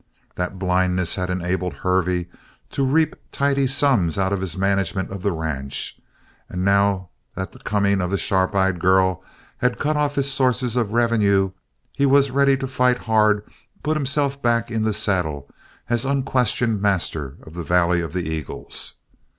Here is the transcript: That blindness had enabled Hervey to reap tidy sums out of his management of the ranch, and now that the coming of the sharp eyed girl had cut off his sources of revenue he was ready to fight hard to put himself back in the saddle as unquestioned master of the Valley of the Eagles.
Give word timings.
That 0.33 0.57
blindness 0.57 1.13
had 1.13 1.29
enabled 1.29 1.75
Hervey 1.75 2.25
to 2.71 2.83
reap 2.83 3.15
tidy 3.31 3.67
sums 3.67 4.17
out 4.17 4.33
of 4.33 4.41
his 4.41 4.57
management 4.57 5.11
of 5.11 5.21
the 5.21 5.31
ranch, 5.31 5.99
and 6.49 6.65
now 6.65 7.09
that 7.35 7.51
the 7.51 7.59
coming 7.59 8.01
of 8.01 8.09
the 8.09 8.17
sharp 8.17 8.55
eyed 8.55 8.79
girl 8.79 9.23
had 9.59 9.77
cut 9.77 9.95
off 9.95 10.15
his 10.15 10.33
sources 10.33 10.75
of 10.75 10.91
revenue 10.93 11.51
he 11.93 12.07
was 12.07 12.31
ready 12.31 12.57
to 12.57 12.67
fight 12.67 12.97
hard 12.97 13.45
to 13.45 13.51
put 13.83 13.95
himself 13.95 14.41
back 14.41 14.71
in 14.71 14.81
the 14.81 14.91
saddle 14.93 15.47
as 15.87 16.03
unquestioned 16.03 16.81
master 16.81 17.35
of 17.43 17.53
the 17.53 17.61
Valley 17.63 18.01
of 18.01 18.11
the 18.11 18.27
Eagles. 18.27 18.95